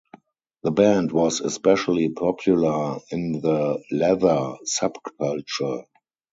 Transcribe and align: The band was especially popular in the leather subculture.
The 0.63 0.71
band 0.71 1.11
was 1.11 1.41
especially 1.41 2.09
popular 2.09 2.97
in 3.11 3.33
the 3.33 3.83
leather 3.91 4.55
subculture. 4.65 5.83